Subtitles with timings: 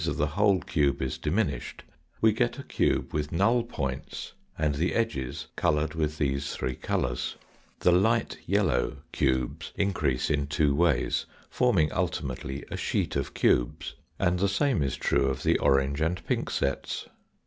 [0.01, 1.29] / of the whole cube is / TI.
[1.29, 1.45] / wh./ wh ./ wh../ n.
[1.45, 1.83] / diminished,
[2.21, 2.57] we get p.
[2.61, 7.35] 84 a cube with null points, and the edges coloured with these three colours.
[7.81, 14.39] The light yellow cubes increase in two ways, forming ultimately a sheet of cubes, and
[14.39, 17.05] the same is true of the orange and pink sets.